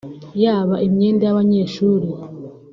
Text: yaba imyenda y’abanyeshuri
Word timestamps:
yaba 0.43 0.75
imyenda 0.87 1.23
y’abanyeshuri 1.25 2.07